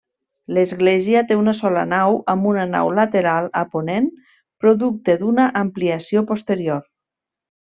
[0.57, 4.09] L'església té una sola nau amb una nau lateral a ponent
[4.65, 6.83] producte d'una ampliació posterior.